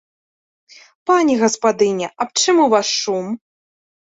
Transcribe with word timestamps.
Пані 1.09 1.35
гаспадыня, 1.43 2.07
аб 2.25 2.29
чым 2.45 2.57
у 2.67 2.69
вас 2.75 2.87
шум? 3.03 3.25